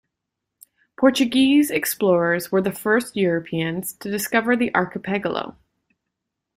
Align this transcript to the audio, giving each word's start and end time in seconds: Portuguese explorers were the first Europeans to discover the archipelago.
Portuguese 0.99 1.69
explorers 1.69 2.51
were 2.51 2.59
the 2.59 2.71
first 2.71 3.15
Europeans 3.15 3.93
to 3.97 4.09
discover 4.09 4.55
the 4.55 4.73
archipelago. 4.73 5.55